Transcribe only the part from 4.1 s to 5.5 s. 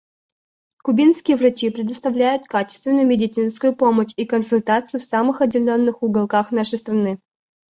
и консультации в самых